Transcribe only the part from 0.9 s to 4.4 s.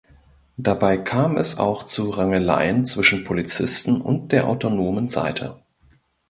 kam es auch zu Rangeleien zwischen Polizisten und